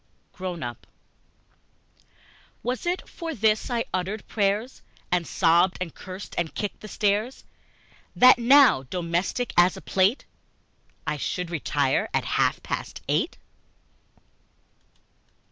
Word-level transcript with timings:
Grown 0.33 0.63
up 0.63 0.87
WAS 2.63 2.87
it 2.87 3.07
for 3.07 3.35
this 3.35 3.69
I 3.69 3.85
uttered 3.93 4.27
prayers, 4.27 4.81
And 5.11 5.27
sobbed 5.27 5.77
and 5.79 5.93
cursed 5.93 6.33
and 6.39 6.55
kicked 6.55 6.79
the 6.79 6.87
stairs, 6.87 7.43
That 8.15 8.39
now, 8.39 8.81
domestic 8.81 9.53
as 9.57 9.77
a 9.77 9.81
plate, 9.81 10.25
I 11.05 11.17
should 11.17 11.51
retire 11.51 12.09
at 12.15 12.25
half 12.25 12.63
past 12.63 13.01
eight? 13.07 13.37